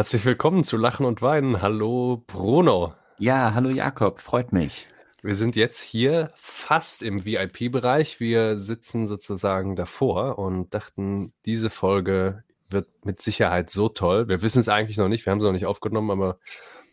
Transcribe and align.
Herzlich 0.00 0.24
willkommen 0.24 0.64
zu 0.64 0.78
Lachen 0.78 1.04
und 1.04 1.20
Weinen. 1.20 1.60
Hallo 1.60 2.24
Bruno. 2.26 2.94
Ja, 3.18 3.52
hallo 3.52 3.68
Jakob, 3.68 4.22
freut 4.22 4.50
mich. 4.50 4.86
Wir 5.20 5.34
sind 5.34 5.56
jetzt 5.56 5.82
hier 5.82 6.30
fast 6.36 7.02
im 7.02 7.26
VIP-Bereich. 7.26 8.18
Wir 8.18 8.56
sitzen 8.56 9.06
sozusagen 9.06 9.76
davor 9.76 10.38
und 10.38 10.72
dachten, 10.72 11.34
diese 11.44 11.68
Folge 11.68 12.44
wird 12.70 12.88
mit 13.04 13.20
Sicherheit 13.20 13.68
so 13.68 13.90
toll. 13.90 14.26
Wir 14.26 14.40
wissen 14.40 14.60
es 14.60 14.70
eigentlich 14.70 14.96
noch 14.96 15.08
nicht, 15.08 15.26
wir 15.26 15.32
haben 15.32 15.38
es 15.40 15.44
noch 15.44 15.52
nicht 15.52 15.66
aufgenommen, 15.66 16.10
aber 16.10 16.38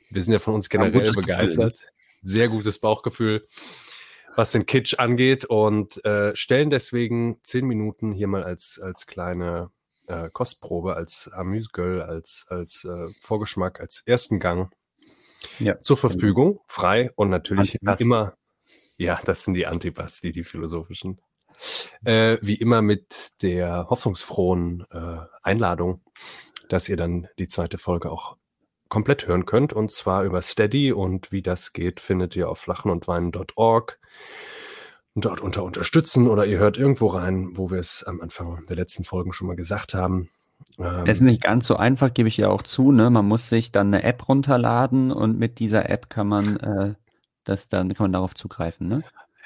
wir 0.09 0.21
sind 0.21 0.33
ja 0.33 0.39
von 0.39 0.55
uns 0.55 0.67
generell 0.67 1.13
begeistert. 1.13 1.75
Gefühl. 1.75 1.89
Sehr 2.23 2.49
gutes 2.49 2.77
Bauchgefühl, 2.79 3.47
was 4.35 4.51
den 4.51 4.65
Kitsch 4.65 4.99
angeht 4.99 5.45
und 5.45 6.03
äh, 6.03 6.35
stellen 6.35 6.69
deswegen 6.69 7.39
zehn 7.41 7.67
Minuten 7.67 8.11
hier 8.11 8.27
mal 8.27 8.43
als, 8.43 8.81
als 8.83 9.07
kleine 9.07 9.71
äh, 10.07 10.29
Kostprobe, 10.31 10.95
als 10.95 11.29
Amüsgöl, 11.31 12.01
als, 12.01 12.45
als 12.49 12.85
äh, 12.85 13.07
Vorgeschmack, 13.21 13.79
als 13.79 14.03
ersten 14.05 14.39
Gang 14.39 14.73
ja. 15.59 15.79
zur 15.79 15.97
Verfügung, 15.97 16.59
frei 16.67 17.11
und 17.15 17.29
natürlich 17.29 17.75
Antipass. 17.75 17.99
wie 17.99 18.03
immer, 18.03 18.37
ja, 18.97 19.19
das 19.25 19.43
sind 19.43 19.53
die 19.53 19.67
Antipas, 19.67 20.21
die, 20.21 20.31
die 20.31 20.43
philosophischen, 20.43 21.21
äh, 22.03 22.37
wie 22.41 22.55
immer 22.55 22.81
mit 22.81 23.41
der 23.41 23.87
hoffnungsfrohen 23.89 24.85
äh, 24.91 25.19
Einladung, 25.43 26.01
dass 26.69 26.89
ihr 26.89 26.97
dann 26.97 27.27
die 27.37 27.47
zweite 27.47 27.77
Folge 27.77 28.11
auch 28.11 28.37
komplett 28.89 29.27
hören 29.27 29.45
könnt 29.45 29.73
und 29.73 29.91
zwar 29.91 30.23
über 30.23 30.41
Steady 30.41 30.91
und 30.91 31.31
wie 31.31 31.41
das 31.41 31.73
geht, 31.73 31.99
findet 31.99 32.35
ihr 32.35 32.49
auf 32.49 32.65
lachenundweinen.org 32.67 33.99
dort 35.21 35.41
unter 35.41 35.63
unterstützen 35.63 36.27
oder 36.27 36.45
ihr 36.45 36.59
hört 36.59 36.77
irgendwo 36.77 37.07
rein, 37.07 37.49
wo 37.53 37.71
wir 37.71 37.79
es 37.79 38.03
am 38.03 38.21
Anfang 38.21 38.65
der 38.67 38.75
letzten 38.75 39.03
Folgen 39.03 39.33
schon 39.33 39.47
mal 39.47 39.55
gesagt 39.55 39.93
haben. 39.93 40.29
Ähm, 40.79 41.03
es 41.05 41.17
ist 41.17 41.23
nicht 41.23 41.43
ganz 41.43 41.67
so 41.67 41.75
einfach, 41.75 42.13
gebe 42.13 42.29
ich 42.29 42.37
ja 42.37 42.49
auch 42.49 42.61
zu. 42.61 42.91
Ne? 42.91 43.09
Man 43.09 43.25
muss 43.25 43.49
sich 43.49 43.71
dann 43.71 43.87
eine 43.87 44.03
App 44.03 44.27
runterladen 44.27 45.11
und 45.11 45.37
mit 45.37 45.59
dieser 45.59 45.89
App 45.89 46.09
kann 46.09 46.27
man 46.27 46.57
äh, 46.57 46.93
das 47.47 47.69
dann 47.69 47.93
kann 47.93 48.05
man 48.05 48.13
darauf 48.13 48.35
zugreifen. 48.35 48.87
Ne? 48.87 49.03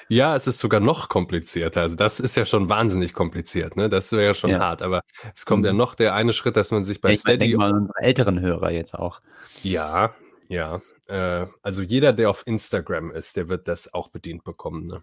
Ja, 0.08 0.36
es 0.36 0.46
ist 0.46 0.58
sogar 0.58 0.80
noch 0.80 1.08
komplizierter. 1.08 1.82
Also 1.82 1.96
das 1.96 2.20
ist 2.20 2.36
ja 2.36 2.44
schon 2.44 2.68
wahnsinnig 2.68 3.14
kompliziert, 3.14 3.76
ne? 3.76 3.88
Das 3.88 4.12
wäre 4.12 4.24
ja 4.24 4.34
schon 4.34 4.50
ja. 4.50 4.58
hart. 4.58 4.82
Aber 4.82 5.02
es 5.34 5.46
kommt 5.46 5.62
mhm. 5.62 5.66
ja 5.66 5.72
noch 5.72 5.94
der 5.94 6.14
eine 6.14 6.32
Schritt, 6.32 6.56
dass 6.56 6.70
man 6.70 6.84
sich 6.84 7.00
bei 7.00 7.10
ich 7.10 7.20
Steady. 7.20 7.52
Ich 7.52 7.56
mal 7.56 7.72
unsere 7.72 7.98
älteren 8.00 8.40
Hörer 8.40 8.70
jetzt 8.72 8.94
auch. 8.94 9.20
Ja, 9.62 10.14
ja. 10.48 10.82
Äh, 11.06 11.46
also 11.62 11.82
jeder, 11.82 12.12
der 12.12 12.28
auf 12.28 12.42
Instagram 12.46 13.12
ist, 13.12 13.36
der 13.36 13.48
wird 13.48 13.68
das 13.68 13.94
auch 13.94 14.08
bedient 14.08 14.44
bekommen. 14.44 14.86
Ne? 14.86 15.02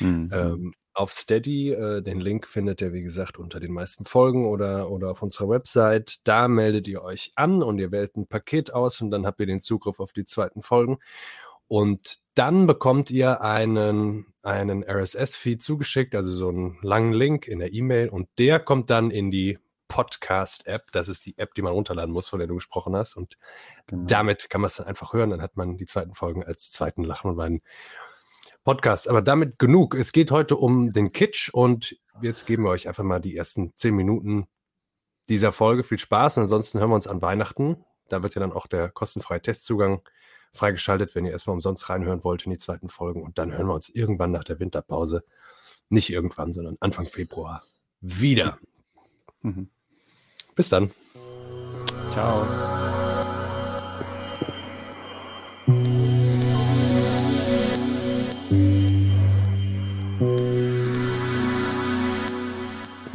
Mhm. 0.00 0.30
Ähm, 0.32 0.74
auf 0.98 1.12
Steady. 1.12 1.70
Äh, 1.70 2.02
den 2.02 2.20
Link 2.20 2.46
findet 2.46 2.80
ihr, 2.80 2.92
wie 2.92 3.02
gesagt, 3.02 3.38
unter 3.38 3.60
den 3.60 3.72
meisten 3.72 4.04
Folgen 4.04 4.46
oder, 4.46 4.90
oder 4.90 5.10
auf 5.10 5.22
unserer 5.22 5.48
Website. 5.48 6.20
Da 6.24 6.48
meldet 6.48 6.88
ihr 6.88 7.02
euch 7.02 7.32
an 7.36 7.62
und 7.62 7.78
ihr 7.78 7.92
wählt 7.92 8.16
ein 8.16 8.26
Paket 8.26 8.74
aus 8.74 9.00
und 9.00 9.10
dann 9.10 9.24
habt 9.24 9.40
ihr 9.40 9.46
den 9.46 9.60
Zugriff 9.60 10.00
auf 10.00 10.12
die 10.12 10.24
zweiten 10.24 10.62
Folgen. 10.62 10.98
Und 11.68 12.20
dann 12.34 12.66
bekommt 12.66 13.10
ihr 13.10 13.42
einen, 13.42 14.26
einen 14.42 14.82
RSS-Feed 14.82 15.62
zugeschickt, 15.62 16.14
also 16.14 16.30
so 16.30 16.48
einen 16.48 16.78
langen 16.82 17.12
Link 17.12 17.46
in 17.46 17.58
der 17.58 17.72
E-Mail 17.72 18.08
und 18.08 18.28
der 18.38 18.58
kommt 18.58 18.90
dann 18.90 19.10
in 19.10 19.30
die 19.30 19.58
Podcast-App. 19.88 20.92
Das 20.92 21.08
ist 21.08 21.26
die 21.26 21.36
App, 21.38 21.54
die 21.54 21.62
man 21.62 21.72
runterladen 21.72 22.12
muss, 22.12 22.28
von 22.28 22.38
der 22.38 22.48
du 22.48 22.54
gesprochen 22.54 22.96
hast. 22.96 23.16
Und 23.16 23.36
genau. 23.86 24.06
damit 24.06 24.50
kann 24.50 24.60
man 24.60 24.66
es 24.66 24.76
dann 24.76 24.86
einfach 24.86 25.12
hören. 25.12 25.30
Dann 25.30 25.42
hat 25.42 25.56
man 25.56 25.76
die 25.76 25.86
zweiten 25.86 26.14
Folgen 26.14 26.44
als 26.44 26.70
zweiten 26.70 27.04
Lachen 27.04 27.30
und 27.30 27.36
Weinen 27.36 27.62
Podcast. 28.68 29.08
Aber 29.08 29.22
damit 29.22 29.58
genug. 29.58 29.94
Es 29.94 30.12
geht 30.12 30.30
heute 30.30 30.54
um 30.54 30.90
den 30.90 31.10
Kitsch 31.10 31.48
und 31.48 31.96
jetzt 32.20 32.46
geben 32.46 32.64
wir 32.64 32.70
euch 32.70 32.86
einfach 32.86 33.02
mal 33.02 33.18
die 33.18 33.34
ersten 33.34 33.74
zehn 33.76 33.94
Minuten 33.94 34.46
dieser 35.30 35.52
Folge. 35.52 35.82
Viel 35.82 35.96
Spaß 35.96 36.36
und 36.36 36.42
ansonsten 36.42 36.78
hören 36.78 36.90
wir 36.90 36.94
uns 36.94 37.06
an 37.06 37.22
Weihnachten. 37.22 37.82
Da 38.10 38.22
wird 38.22 38.34
ja 38.34 38.40
dann 38.40 38.52
auch 38.52 38.66
der 38.66 38.90
kostenfreie 38.90 39.40
Testzugang 39.40 40.02
freigeschaltet, 40.52 41.14
wenn 41.14 41.24
ihr 41.24 41.32
erstmal 41.32 41.54
umsonst 41.54 41.88
reinhören 41.88 42.24
wollt 42.24 42.44
in 42.44 42.50
die 42.50 42.58
zweiten 42.58 42.90
Folgen. 42.90 43.22
Und 43.22 43.38
dann 43.38 43.52
hören 43.52 43.68
wir 43.68 43.74
uns 43.74 43.88
irgendwann 43.88 44.32
nach 44.32 44.44
der 44.44 44.60
Winterpause, 44.60 45.24
nicht 45.88 46.10
irgendwann, 46.10 46.52
sondern 46.52 46.76
Anfang 46.78 47.06
Februar 47.06 47.62
wieder. 48.02 48.58
Mhm. 49.40 49.70
Bis 50.54 50.68
dann. 50.68 50.90
Ciao. 52.12 52.77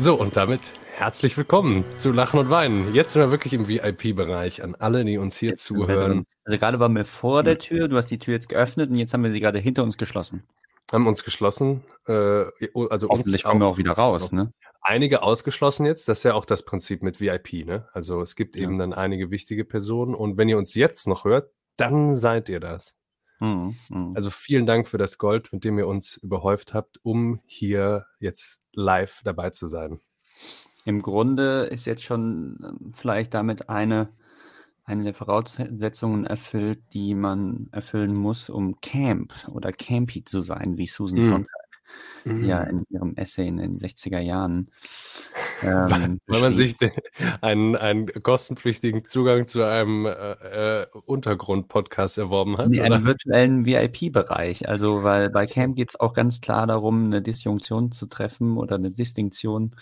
So, 0.04 0.16
und 0.16 0.36
damit 0.36 0.74
herzlich 0.98 1.38
willkommen 1.38 1.86
zu 1.98 2.12
Lachen 2.12 2.38
und 2.38 2.50
Weinen. 2.50 2.94
Jetzt 2.94 3.14
sind 3.14 3.22
wir 3.22 3.32
wirklich 3.32 3.54
im 3.54 3.70
VIP-Bereich 3.70 4.62
an 4.62 4.76
alle, 4.76 5.06
die 5.06 5.18
uns 5.18 5.38
hier 5.38 5.52
jetzt 5.52 5.64
zuhören. 5.64 6.26
Also 6.44 6.58
gerade 6.58 6.78
waren 6.82 6.94
wir 6.94 7.06
vor 7.06 7.42
der 7.42 7.58
Tür, 7.58 7.88
du 7.88 7.96
hast 7.96 8.08
die 8.08 8.20
Tür 8.20 8.34
jetzt 8.34 8.50
geöffnet 8.50 8.90
und 8.90 8.98
jetzt 8.98 9.14
haben 9.14 9.24
wir 9.24 9.32
sie 9.32 9.40
gerade 9.40 9.60
hinter 9.60 9.82
uns 9.82 9.98
geschlossen. 9.98 10.44
Haben 10.92 11.08
uns 11.08 11.24
geschlossen. 11.24 11.86
Äh, 12.06 12.48
also 12.90 13.08
Hoffentlich 13.08 13.46
kommen 13.46 13.62
wir 13.62 13.68
auch 13.68 13.78
wieder 13.78 13.94
raus, 13.94 14.34
ne? 14.34 14.52
Einige 14.82 15.24
ausgeschlossen 15.24 15.86
jetzt, 15.86 16.10
das 16.10 16.18
ist 16.18 16.24
ja 16.24 16.34
auch 16.34 16.44
das 16.44 16.66
Prinzip 16.66 17.02
mit 17.02 17.22
VIP, 17.22 17.66
ne? 17.66 17.88
Also 17.94 18.20
es 18.20 18.36
gibt 18.36 18.58
ja. 18.58 18.64
eben 18.64 18.78
dann 18.78 18.92
einige 18.92 19.32
wichtige 19.32 19.64
Personen 19.64 20.16
und 20.16 20.36
wenn 20.36 20.50
ihr 20.50 20.58
uns 20.58 20.76
jetzt 20.76 21.08
noch 21.08 21.24
hört, 21.24 21.50
dann 21.78 22.14
seid 22.14 22.50
ihr 22.50 22.60
das. 22.60 22.98
Mhm, 23.40 23.78
mh. 23.88 24.12
Also 24.16 24.32
vielen 24.32 24.66
Dank 24.66 24.86
für 24.90 24.98
das 24.98 25.18
Gold, 25.18 25.54
mit 25.54 25.64
dem 25.64 25.78
ihr 25.78 25.88
uns 25.88 26.18
überhäuft 26.18 26.74
habt, 26.74 27.00
um 27.04 27.40
hier 27.46 28.06
jetzt 28.20 28.63
live 28.74 29.22
dabei 29.24 29.50
zu 29.50 29.68
sein. 29.68 30.00
Im 30.86 31.02
Grunde 31.02 31.64
ist 31.64 31.86
jetzt 31.86 32.04
schon 32.04 32.58
ähm, 32.64 32.92
vielleicht 32.94 33.34
damit 33.34 33.70
eine, 33.70 34.10
eine 34.84 35.04
der 35.04 35.14
Voraussetzungen 35.14 36.26
erfüllt, 36.26 36.82
die 36.94 37.16
man 37.16 37.70
erfüllen 37.72 38.14
muss, 38.14 38.50
um 38.50 38.80
Camp 38.82 39.34
oder 39.50 39.72
Campy 39.72 40.24
zu 40.26 40.42
sein, 40.42 40.78
wie 40.78 40.88
Susan 40.88 41.20
mhm. 41.20 41.24
Sontag 41.24 41.64
mhm. 42.26 42.44
ja 42.44 42.62
in 42.64 42.86
ihrem 42.90 43.16
Essay 43.16 43.48
in 43.48 43.58
den 43.58 43.78
60er 43.78 44.20
Jahren. 44.20 44.72
Ähm, 45.62 46.20
Weil 46.28 46.42
man 46.42 46.54
sich 46.54 46.78
den, 46.78 46.92
einen, 47.42 47.76
einen 47.76 48.08
kostenpflichtigen 48.08 49.06
Zugang 49.06 49.48
zu 49.48 49.64
einem 49.64 50.06
äh, 50.06 50.82
äh 50.82 50.86
Untergrund-Podcast 51.06 52.18
erworben 52.18 52.58
hat. 52.58 52.70
Nee, 52.70 52.82
einen 52.82 53.06
virtuellen 53.06 53.66
VIP-Bereich. 53.66 54.68
Also, 54.68 55.04
weil 55.04 55.30
bei 55.30 55.46
Camp 55.46 55.76
geht 55.76 55.92
es 55.92 56.00
auch 56.00 56.14
ganz 56.14 56.42
klar 56.42 56.68
darum, 56.68 57.06
eine 57.06 57.22
Disjunktion 57.22 57.92
zu 57.92 58.08
treffen 58.08 58.58
oder 58.58 58.76
eine 58.76 58.92
Distinktion 58.92 59.76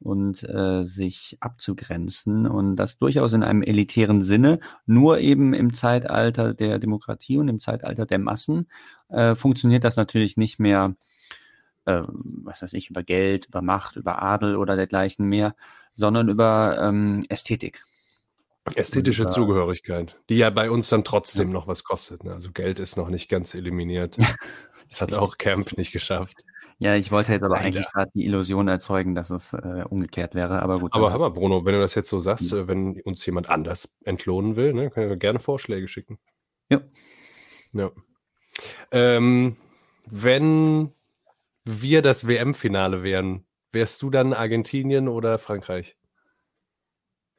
und 0.00 0.42
äh, 0.42 0.84
sich 0.84 1.36
abzugrenzen. 1.40 2.46
Und 2.46 2.76
das 2.76 2.98
durchaus 2.98 3.32
in 3.32 3.42
einem 3.42 3.62
elitären 3.62 4.22
Sinne, 4.22 4.58
nur 4.86 5.18
eben 5.18 5.54
im 5.54 5.72
Zeitalter 5.74 6.54
der 6.54 6.78
Demokratie 6.78 7.38
und 7.38 7.48
im 7.48 7.60
Zeitalter 7.60 8.06
der 8.06 8.18
Massen 8.18 8.68
äh, 9.08 9.34
funktioniert 9.34 9.84
das 9.84 9.96
natürlich 9.96 10.36
nicht 10.36 10.58
mehr 10.58 10.94
äh, 11.84 12.02
was 12.06 12.62
weiß 12.62 12.72
ich, 12.74 12.90
über 12.90 13.02
Geld, 13.02 13.46
über 13.46 13.62
Macht, 13.62 13.96
über 13.96 14.22
Adel 14.22 14.56
oder 14.56 14.76
dergleichen 14.76 15.26
mehr, 15.26 15.54
sondern 15.94 16.28
über 16.28 16.78
ähm, 16.80 17.22
Ästhetik. 17.28 17.82
Ästhetische 18.74 19.22
über, 19.22 19.30
Zugehörigkeit, 19.30 20.20
die 20.28 20.36
ja 20.36 20.50
bei 20.50 20.70
uns 20.70 20.88
dann 20.88 21.04
trotzdem 21.04 21.48
ja. 21.48 21.54
noch 21.54 21.66
was 21.66 21.82
kostet. 21.82 22.24
Ne? 22.24 22.32
Also 22.32 22.52
Geld 22.52 22.78
ist 22.78 22.96
noch 22.96 23.08
nicht 23.08 23.28
ganz 23.28 23.54
eliminiert. 23.54 24.16
das 24.90 25.00
hat 25.00 25.14
auch 25.14 25.36
Camp 25.38 25.76
nicht 25.76 25.92
geschafft. 25.92 26.36
Ja, 26.78 26.96
ich 26.96 27.12
wollte 27.12 27.32
jetzt 27.32 27.42
aber 27.42 27.54
Leider. 27.54 27.66
eigentlich 27.66 27.88
gerade 27.90 28.10
die 28.14 28.24
Illusion 28.24 28.66
erzeugen, 28.68 29.14
dass 29.14 29.30
es 29.30 29.52
äh, 29.52 29.84
umgekehrt 29.88 30.34
wäre, 30.34 30.62
aber 30.62 30.80
gut. 30.80 30.92
Aber 30.94 31.12
hör 31.12 31.18
mal, 31.18 31.30
Bruno, 31.30 31.64
wenn 31.64 31.74
du 31.74 31.80
das 31.80 31.94
jetzt 31.94 32.08
so 32.08 32.18
sagst, 32.18 32.50
ja. 32.50 32.58
Äh, 32.58 32.68
wenn 32.68 33.00
uns 33.02 33.24
jemand 33.24 33.48
anders 33.48 33.88
entlohnen 34.04 34.56
will, 34.56 34.72
ne, 34.72 34.90
können 34.90 35.08
wir 35.08 35.16
gerne 35.16 35.38
Vorschläge 35.38 35.86
schicken. 35.86 36.18
Ja. 36.68 36.80
Ja. 37.72 37.90
Ähm, 38.90 39.56
wenn 40.06 40.92
wir 41.64 42.02
das 42.02 42.26
WM-Finale 42.26 43.02
wären, 43.02 43.44
wärst 43.70 44.02
du 44.02 44.10
dann 44.10 44.32
Argentinien 44.32 45.08
oder 45.08 45.38
Frankreich? 45.38 45.96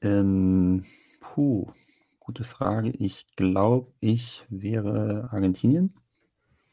Ähm, 0.01 0.85
puh, 1.19 1.71
gute 2.19 2.43
Frage. 2.43 2.89
Ich 2.91 3.25
glaube, 3.35 3.91
ich 3.99 4.43
wäre 4.49 5.29
Argentinien. 5.31 5.93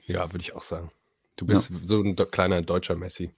Ja, 0.04 0.32
würde 0.32 0.42
ich 0.42 0.54
auch 0.54 0.62
sagen. 0.62 0.90
Du 1.36 1.46
bist 1.46 1.70
ja. 1.70 1.76
so 1.82 2.02
ein 2.02 2.16
kleiner 2.16 2.62
deutscher 2.62 2.96
Messi. 2.96 3.30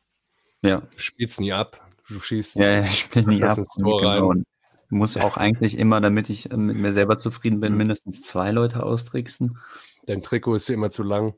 Ja. 0.63 0.81
Du 0.81 0.99
spielst 0.99 1.41
nie 1.41 1.53
ab. 1.53 1.89
Du 2.09 2.21
schießt 2.21 2.57
ja, 2.57 2.81
ja, 2.81 2.85
ich 2.85 3.01
spiele 3.01 3.29
nie 3.29 3.43
ab. 3.43 3.59
Ins 3.59 3.75
Tor 3.75 4.01
genau. 4.01 4.29
rein. 4.29 4.45
muss 4.91 5.17
auch 5.17 5.37
eigentlich 5.37 5.79
immer, 5.79 6.01
damit 6.01 6.31
ich 6.31 6.51
äh, 6.51 6.57
mit 6.57 6.77
mir 6.77 6.93
selber 6.93 7.19
zufrieden 7.19 7.61
bin, 7.61 7.73
mhm. 7.73 7.79
mindestens 7.79 8.23
zwei 8.23 8.51
Leute 8.51 8.83
austricksen. 8.83 9.59
Dein 10.07 10.23
Trikot 10.23 10.57
ist 10.57 10.69
immer 10.71 10.91
zu 10.91 11.03
lang. 11.03 11.35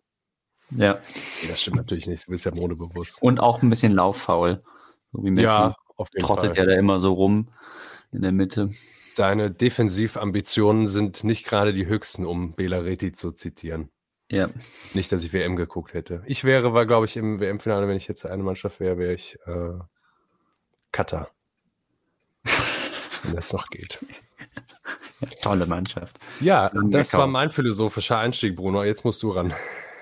Ja. 0.70 0.98
Das 1.48 1.60
stimmt 1.60 1.76
natürlich 1.76 2.06
nicht. 2.06 2.26
Du 2.26 2.30
bist 2.30 2.44
ja 2.44 2.54
modebewusst. 2.54 3.22
Und 3.22 3.40
auch 3.40 3.62
ein 3.62 3.70
bisschen 3.70 3.92
lauffaul. 3.92 4.62
So 5.12 5.24
wie 5.24 5.30
Messi 5.30 5.46
ja, 5.46 5.76
auf 5.96 6.08
jeden 6.12 6.26
trottet 6.26 6.56
Fall. 6.56 6.56
ja 6.56 6.66
da 6.66 6.78
immer 6.78 7.00
so 7.00 7.12
rum 7.12 7.48
in 8.12 8.22
der 8.22 8.32
Mitte. 8.32 8.70
Deine 9.16 9.50
Defensivambitionen 9.50 10.86
sind 10.86 11.22
nicht 11.22 11.44
gerade 11.46 11.72
die 11.72 11.86
höchsten, 11.86 12.26
um 12.26 12.54
Bela 12.54 12.78
Reti 12.78 13.12
zu 13.12 13.32
zitieren. 13.32 13.90
Ja. 14.30 14.48
Nicht, 14.94 15.12
dass 15.12 15.22
ich 15.22 15.32
WM 15.32 15.54
geguckt 15.54 15.94
hätte. 15.94 16.22
Ich 16.26 16.44
wäre, 16.44 16.72
war, 16.72 16.86
glaube 16.86 17.06
ich, 17.06 17.16
im 17.16 17.40
WM-Finale, 17.40 17.86
wenn 17.86 17.96
ich 17.96 18.08
jetzt 18.08 18.24
eine 18.26 18.42
Mannschaft 18.42 18.80
wäre, 18.80 18.98
wäre 18.98 19.12
ich 19.12 19.38
äh, 19.46 19.78
Cutter. 20.90 21.28
wenn 23.22 23.36
das 23.36 23.52
noch 23.52 23.68
geht. 23.68 24.04
Tolle 25.42 25.66
Mannschaft. 25.66 26.18
Ja, 26.40 26.70
das 26.90 27.14
war 27.14 27.26
mein 27.26 27.50
philosophischer 27.50 28.18
Einstieg, 28.18 28.56
Bruno. 28.56 28.82
Jetzt 28.82 29.04
musst 29.04 29.22
du 29.22 29.30
ran. 29.30 29.54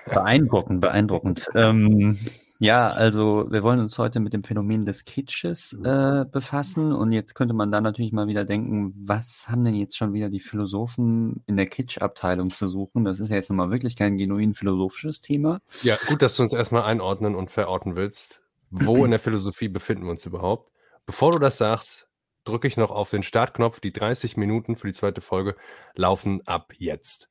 Beeindruckend, 0.05 0.81
beeindruckend. 0.81 1.49
ähm, 1.55 2.17
ja, 2.59 2.91
also 2.91 3.47
wir 3.49 3.61
wollen 3.61 3.79
uns 3.79 3.97
heute 3.97 4.21
mit 4.21 4.31
dem 4.31 4.45
Phänomen 4.45 4.85
des 4.85 5.03
Kitsches 5.03 5.73
äh, 5.83 6.23
befassen 6.31 6.93
und 6.93 7.11
jetzt 7.11 7.33
könnte 7.33 7.53
man 7.53 7.71
da 7.71 7.81
natürlich 7.81 8.13
mal 8.13 8.27
wieder 8.27 8.45
denken, 8.45 8.93
was 8.95 9.49
haben 9.49 9.65
denn 9.65 9.73
jetzt 9.73 9.97
schon 9.97 10.13
wieder 10.13 10.29
die 10.29 10.39
Philosophen 10.39 11.43
in 11.45 11.57
der 11.57 11.65
Kitsch-Abteilung 11.65 12.51
zu 12.51 12.67
suchen? 12.67 13.03
Das 13.03 13.19
ist 13.19 13.31
ja 13.31 13.35
jetzt 13.35 13.49
nochmal 13.49 13.69
wirklich 13.69 13.97
kein 13.97 14.17
genuin 14.17 14.53
philosophisches 14.53 15.19
Thema. 15.19 15.59
Ja, 15.81 15.97
gut, 16.07 16.21
dass 16.21 16.37
du 16.37 16.43
uns 16.43 16.53
erstmal 16.53 16.83
einordnen 16.83 17.35
und 17.35 17.51
verorten 17.51 17.97
willst. 17.97 18.41
Wo 18.69 19.03
in 19.03 19.11
der 19.11 19.19
Philosophie 19.19 19.67
befinden 19.67 20.05
wir 20.05 20.11
uns 20.11 20.25
überhaupt? 20.25 20.71
Bevor 21.05 21.31
du 21.31 21.39
das 21.39 21.57
sagst, 21.57 22.07
drücke 22.45 22.67
ich 22.67 22.77
noch 22.77 22.91
auf 22.91 23.09
den 23.09 23.23
Startknopf. 23.23 23.81
Die 23.81 23.91
30 23.91 24.37
Minuten 24.37 24.77
für 24.77 24.87
die 24.87 24.93
zweite 24.93 25.21
Folge 25.21 25.55
laufen 25.95 26.41
ab 26.47 26.71
jetzt. 26.77 27.29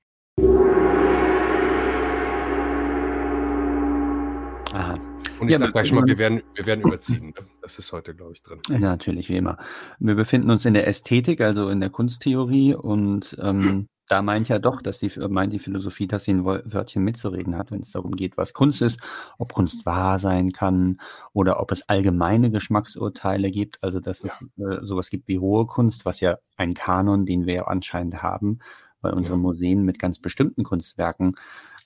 Aha. 4.72 4.94
Und 5.38 5.48
ich 5.48 5.52
ja, 5.52 5.58
sage 5.58 5.72
gleich 5.72 5.88
schon 5.88 5.98
mal, 5.98 6.06
wir 6.06 6.18
werden, 6.18 6.42
wir 6.54 6.64
werden 6.64 6.80
überziehen. 6.80 7.26
Ne? 7.26 7.46
Das 7.60 7.78
ist 7.78 7.92
heute, 7.92 8.14
glaube 8.14 8.32
ich, 8.32 8.42
drin. 8.42 8.60
Ja, 8.68 8.78
natürlich, 8.78 9.28
wie 9.28 9.36
immer. 9.36 9.58
Wir 9.98 10.14
befinden 10.14 10.50
uns 10.50 10.64
in 10.64 10.74
der 10.74 10.86
Ästhetik, 10.86 11.40
also 11.40 11.68
in 11.68 11.80
der 11.80 11.90
Kunsttheorie. 11.90 12.74
Und 12.74 13.36
ähm, 13.40 13.88
da 14.08 14.22
meint 14.22 14.48
ja 14.48 14.58
doch, 14.58 14.80
dass 14.80 14.98
die, 14.98 15.10
meint 15.28 15.52
die 15.52 15.58
Philosophie, 15.58 16.06
dass 16.06 16.24
sie 16.24 16.32
ein 16.32 16.44
Wörtchen 16.44 17.04
mitzureden 17.04 17.56
hat, 17.56 17.70
wenn 17.70 17.80
es 17.80 17.92
darum 17.92 18.12
geht, 18.12 18.36
was 18.36 18.54
Kunst 18.54 18.80
ist, 18.82 19.00
ob 19.38 19.52
Kunst 19.52 19.84
wahr 19.84 20.18
sein 20.18 20.52
kann 20.52 20.98
oder 21.32 21.60
ob 21.60 21.70
es 21.70 21.88
allgemeine 21.88 22.50
Geschmacksurteile 22.50 23.50
gibt. 23.50 23.78
Also, 23.82 24.00
dass 24.00 24.22
ja. 24.22 24.28
es 24.28 24.48
äh, 24.56 24.84
sowas 24.86 25.10
gibt 25.10 25.28
wie 25.28 25.38
hohe 25.38 25.66
Kunst, 25.66 26.06
was 26.06 26.20
ja 26.20 26.38
ein 26.56 26.72
Kanon, 26.72 27.26
den 27.26 27.46
wir 27.46 27.54
ja 27.54 27.64
anscheinend 27.66 28.22
haben, 28.22 28.60
weil 29.02 29.12
unsere. 29.12 29.36
Museen 29.38 29.82
mit 29.82 29.98
ganz 29.98 30.18
bestimmten 30.18 30.62
Kunstwerken 30.64 31.34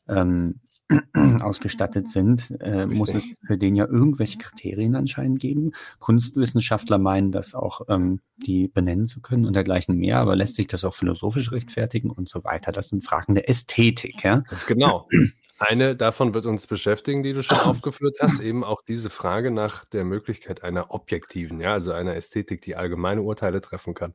ähm, 0.08 0.60
ausgestattet 1.40 2.08
sind, 2.08 2.54
äh, 2.60 2.86
muss 2.86 3.14
es 3.14 3.24
für 3.44 3.58
den 3.58 3.74
ja 3.74 3.86
irgendwelche 3.86 4.38
Kriterien 4.38 4.94
anscheinend 4.94 5.40
geben. 5.40 5.72
Kunstwissenschaftler 5.98 6.98
meinen, 6.98 7.32
das 7.32 7.54
auch 7.54 7.82
ähm, 7.88 8.20
die 8.36 8.68
benennen 8.68 9.06
zu 9.06 9.20
können 9.20 9.46
und 9.46 9.54
dergleichen 9.54 9.96
mehr, 9.96 10.18
aber 10.18 10.36
lässt 10.36 10.54
sich 10.54 10.68
das 10.68 10.84
auch 10.84 10.94
philosophisch 10.94 11.50
rechtfertigen 11.50 12.10
und 12.10 12.28
so 12.28 12.44
weiter. 12.44 12.72
Das 12.72 12.88
sind 12.88 13.04
Fragen 13.04 13.34
der 13.34 13.48
Ästhetik. 13.48 14.22
Ja? 14.22 14.44
Ganz 14.48 14.66
genau. 14.66 15.08
Eine 15.58 15.96
davon 15.96 16.34
wird 16.34 16.44
uns 16.44 16.66
beschäftigen, 16.66 17.22
die 17.22 17.32
du 17.32 17.42
schon 17.42 17.58
aufgeführt 17.58 18.18
hast, 18.20 18.40
eben 18.40 18.62
auch 18.62 18.82
diese 18.82 19.08
Frage 19.08 19.50
nach 19.50 19.86
der 19.86 20.04
Möglichkeit 20.04 20.62
einer 20.62 20.90
objektiven, 20.90 21.60
ja, 21.60 21.72
also 21.72 21.92
einer 21.92 22.14
Ästhetik, 22.14 22.60
die 22.60 22.76
allgemeine 22.76 23.22
Urteile 23.22 23.62
treffen 23.62 23.94
kann. 23.94 24.14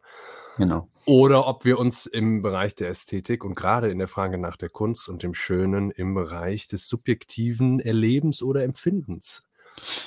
Genau. 0.57 0.87
Oder 1.05 1.47
ob 1.47 1.65
wir 1.65 1.79
uns 1.79 2.05
im 2.05 2.43
Bereich 2.43 2.75
der 2.75 2.89
Ästhetik 2.89 3.43
und 3.43 3.55
gerade 3.55 3.89
in 3.89 3.97
der 3.97 4.07
Frage 4.07 4.37
nach 4.37 4.55
der 4.55 4.69
Kunst 4.69 5.09
und 5.09 5.23
dem 5.23 5.33
Schönen 5.33 5.89
im 5.89 6.13
Bereich 6.13 6.67
des 6.67 6.87
subjektiven 6.87 7.79
Erlebens 7.79 8.43
oder 8.43 8.63
Empfindens 8.63 9.43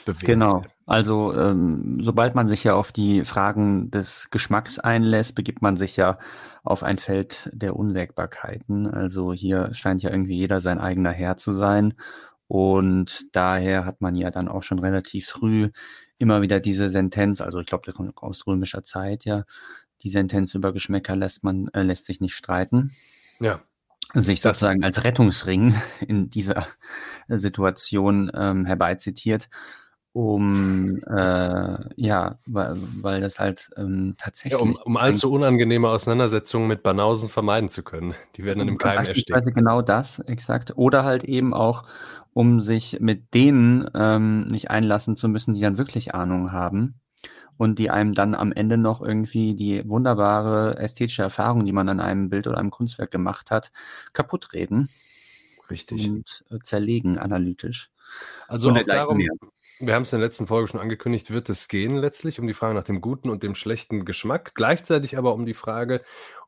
bewegen. 0.04 0.26
Genau. 0.26 0.62
Also 0.86 1.32
ähm, 1.34 1.98
sobald 2.02 2.34
man 2.34 2.48
sich 2.48 2.64
ja 2.64 2.74
auf 2.74 2.92
die 2.92 3.24
Fragen 3.24 3.90
des 3.90 4.30
Geschmacks 4.30 4.78
einlässt, 4.78 5.34
begibt 5.34 5.62
man 5.62 5.76
sich 5.76 5.96
ja 5.96 6.18
auf 6.62 6.82
ein 6.82 6.98
Feld 6.98 7.50
der 7.52 7.76
Unwägbarkeiten. 7.76 8.86
Also 8.86 9.32
hier 9.32 9.72
scheint 9.72 10.02
ja 10.02 10.10
irgendwie 10.10 10.36
jeder 10.36 10.60
sein 10.60 10.78
eigener 10.78 11.12
Herr 11.12 11.36
zu 11.36 11.52
sein. 11.52 11.94
Und 12.46 13.34
daher 13.34 13.86
hat 13.86 14.00
man 14.00 14.14
ja 14.14 14.30
dann 14.30 14.48
auch 14.48 14.62
schon 14.62 14.78
relativ 14.78 15.28
früh 15.28 15.70
immer 16.18 16.42
wieder 16.42 16.60
diese 16.60 16.90
Sentenz, 16.90 17.40
also 17.40 17.58
ich 17.58 17.66
glaube, 17.66 17.84
das 17.86 17.94
kommt 17.94 18.16
aus 18.18 18.46
römischer 18.46 18.84
Zeit, 18.84 19.24
ja, 19.24 19.44
die 20.02 20.10
Sentenz 20.10 20.54
über 20.54 20.72
Geschmäcker 20.72 21.16
lässt 21.16 21.42
man, 21.42 21.68
äh, 21.72 21.82
lässt 21.82 22.06
sich 22.06 22.20
nicht 22.20 22.34
streiten. 22.34 22.92
Ja 23.40 23.62
sich 24.14 24.40
sozusagen 24.40 24.84
als 24.84 25.04
Rettungsring 25.04 25.74
in 26.06 26.30
dieser 26.30 26.66
Situation 27.28 28.30
ähm, 28.34 28.66
herbeizitiert, 28.66 29.48
um 30.12 31.02
äh, 31.04 31.78
ja, 31.96 32.38
weil, 32.46 32.74
weil 33.00 33.20
das 33.20 33.40
halt 33.40 33.70
ähm, 33.76 34.14
tatsächlich. 34.16 34.60
Ja, 34.60 34.64
um, 34.64 34.76
um 34.84 34.96
allzu 34.96 35.32
unangenehme 35.32 35.88
Auseinandersetzungen 35.88 36.68
mit 36.68 36.82
Banausen 36.82 37.28
vermeiden 37.28 37.68
zu 37.68 37.82
können. 37.82 38.14
Die 38.36 38.44
werden 38.44 38.60
dann 38.60 38.68
im 38.68 38.78
Keim 38.78 38.98
ersticken. 38.98 39.54
Genau 39.54 39.82
das, 39.82 40.20
exakt. 40.20 40.76
Oder 40.76 41.04
halt 41.04 41.24
eben 41.24 41.52
auch, 41.52 41.84
um 42.32 42.60
sich 42.60 42.98
mit 43.00 43.34
denen 43.34 43.90
ähm, 43.94 44.46
nicht 44.48 44.70
einlassen 44.70 45.16
zu 45.16 45.28
müssen, 45.28 45.54
die 45.54 45.60
dann 45.60 45.78
wirklich 45.78 46.14
Ahnung 46.14 46.52
haben 46.52 47.00
und 47.56 47.78
die 47.78 47.90
einem 47.90 48.14
dann 48.14 48.34
am 48.34 48.52
Ende 48.52 48.76
noch 48.76 49.00
irgendwie 49.00 49.54
die 49.54 49.88
wunderbare 49.88 50.78
ästhetische 50.78 51.22
Erfahrung, 51.22 51.64
die 51.64 51.72
man 51.72 51.88
an 51.88 52.00
einem 52.00 52.28
Bild 52.28 52.46
oder 52.46 52.58
einem 52.58 52.70
Kunstwerk 52.70 53.10
gemacht 53.10 53.50
hat, 53.50 53.70
kaputt 54.12 54.52
reden. 54.52 54.88
Richtig. 55.70 56.08
Und 56.08 56.44
äh, 56.50 56.58
zerlegen 56.58 57.18
analytisch. 57.18 57.90
Also 58.48 58.70
auch 58.70 58.82
darum, 58.82 59.18
mehr. 59.18 59.30
Wir 59.80 59.94
haben 59.94 60.02
es 60.02 60.12
in 60.12 60.20
der 60.20 60.26
letzten 60.26 60.46
Folge 60.46 60.68
schon 60.68 60.80
angekündigt, 60.80 61.32
wird 61.32 61.48
es 61.48 61.68
gehen 61.68 61.96
letztlich 61.96 62.38
um 62.38 62.46
die 62.46 62.54
Frage 62.54 62.74
nach 62.74 62.84
dem 62.84 63.00
guten 63.00 63.30
und 63.30 63.42
dem 63.42 63.54
schlechten 63.54 64.04
Geschmack, 64.04 64.54
gleichzeitig 64.54 65.18
aber 65.18 65.34
um 65.34 65.46
die 65.46 65.54
Frage, 65.54 66.02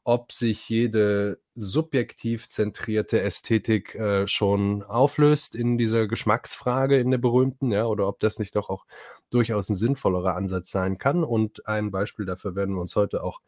ob 0.05 0.31
sich 0.31 0.69
jede 0.69 1.40
subjektiv 1.56 2.49
zentrierte 2.49 3.20
Ästhetik 3.20 3.96
äh, 3.96 4.28
schon 4.28 4.84
auflöst 4.84 5.56
in 5.56 5.78
dieser 5.78 6.06
Geschmacksfrage 6.06 7.00
in 7.00 7.11
der 7.11 7.19
berühmten, 7.19 7.73
ja, 7.73 7.87
oder 7.87 8.06
ob 8.06 8.20
das 8.20 8.38
nicht 8.38 8.55
doch 8.55 8.70
auch 8.70 8.87
durchaus 9.31 9.69
ein 9.69 9.75
sinnvollerer 9.75 10.37
Ansatz 10.37 10.70
sein 10.70 10.99
kann. 10.99 11.25
Und 11.25 11.67
ein 11.67 11.90
Beispiel 11.90 12.25
dafür 12.25 12.55
werden 12.55 12.76
wir 12.76 12.81
uns 12.82 12.94
heute 12.94 13.25
auch 13.25 13.40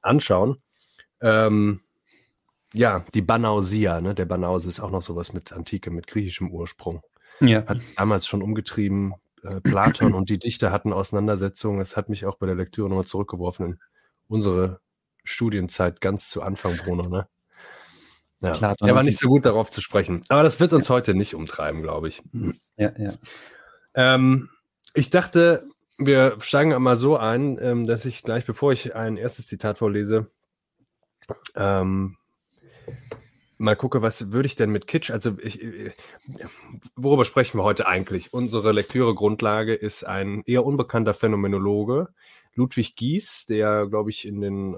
anschauen. 0.00 0.62
Ähm, 1.20 1.80
ja, 2.72 3.04
die 3.12 3.20
Banausia, 3.20 4.00
ne? 4.00 4.14
der 4.14 4.24
Banause 4.24 4.68
ist 4.68 4.80
auch 4.80 4.90
noch 4.90 5.02
sowas 5.02 5.34
mit 5.34 5.52
Antike, 5.52 5.90
mit 5.90 6.06
griechischem 6.06 6.50
Ursprung. 6.50 7.02
Ja. 7.40 7.66
Hat 7.66 7.78
damals 7.96 8.26
schon 8.26 8.42
umgetrieben. 8.42 9.14
Äh, 9.42 9.60
Platon 9.60 10.14
und 10.14 10.28
die 10.28 10.38
Dichter 10.38 10.70
hatten 10.70 10.92
Auseinandersetzungen. 10.92 11.78
Das 11.78 11.96
hat 11.96 12.08
mich 12.08 12.26
auch 12.26 12.36
bei 12.36 12.46
der 12.46 12.54
Lektüre 12.54 12.88
nochmal 12.88 13.06
zurückgeworfen 13.06 13.66
in 13.66 13.80
unsere 14.28 14.80
Studienzeit 15.24 16.00
ganz 16.00 16.28
zu 16.28 16.42
Anfang, 16.42 16.76
Bruno, 16.76 17.08
ne? 17.08 17.28
Ja. 18.40 18.52
Platon 18.52 18.88
er 18.88 18.94
war 18.94 19.02
nicht 19.02 19.18
so 19.18 19.28
gut 19.28 19.44
darauf 19.44 19.70
zu 19.70 19.82
sprechen. 19.82 20.22
Aber 20.28 20.42
das 20.42 20.60
wird 20.60 20.72
uns 20.72 20.88
ja. 20.88 20.94
heute 20.94 21.14
nicht 21.14 21.34
umtreiben, 21.34 21.82
glaube 21.82 22.08
ich. 22.08 22.22
Ja, 22.76 22.92
ja. 22.98 23.12
Ähm, 23.94 24.48
ich 24.94 25.10
dachte, 25.10 25.68
wir 25.98 26.36
steigen 26.40 26.72
einmal 26.72 26.96
so 26.96 27.18
ein, 27.18 27.58
ähm, 27.60 27.86
dass 27.86 28.06
ich 28.06 28.22
gleich, 28.22 28.46
bevor 28.46 28.72
ich 28.72 28.94
ein 28.94 29.18
erstes 29.18 29.46
Zitat 29.46 29.78
vorlese, 29.78 30.30
ähm, 31.54 32.16
mal 33.60 33.76
gucke, 33.76 34.02
was 34.02 34.32
würde 34.32 34.46
ich 34.46 34.56
denn 34.56 34.70
mit 34.70 34.86
Kitsch, 34.86 35.10
also 35.10 35.36
ich, 35.40 35.62
äh, 35.62 35.92
worüber 36.96 37.24
sprechen 37.24 37.58
wir 37.58 37.62
heute 37.62 37.86
eigentlich? 37.86 38.32
Unsere 38.32 38.72
Lektüre-Grundlage 38.72 39.74
ist 39.74 40.04
ein 40.04 40.42
eher 40.46 40.64
unbekannter 40.64 41.14
Phänomenologe, 41.14 42.08
Ludwig 42.54 42.96
Gies, 42.96 43.46
der, 43.46 43.86
glaube 43.86 44.10
ich, 44.10 44.26
in 44.26 44.40
den 44.40 44.74
äh, 44.74 44.76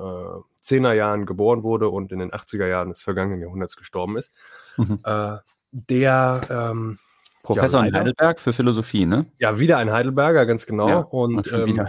10er 0.62 0.92
Jahren 0.92 1.26
geboren 1.26 1.62
wurde 1.62 1.88
und 1.88 2.12
in 2.12 2.18
den 2.18 2.32
80er 2.32 2.66
Jahren 2.66 2.90
des 2.90 3.02
vergangenen 3.02 3.40
Jahrhunderts 3.40 3.76
gestorben 3.76 4.16
ist. 4.16 4.34
Mhm. 4.76 4.98
Äh, 5.04 5.36
der 5.70 6.40
ähm, 6.50 6.98
Professor 7.42 7.80
ja, 7.80 7.88
in 7.88 7.94
Heidelberg 7.94 8.40
für 8.40 8.52
Philosophie, 8.52 9.06
ne? 9.06 9.26
Ja, 9.38 9.58
wieder 9.58 9.78
ein 9.78 9.90
Heidelberger, 9.90 10.44
ganz 10.44 10.66
genau. 10.66 10.88
Ja, 10.88 10.98
und 10.98 11.50
ähm, 11.52 11.86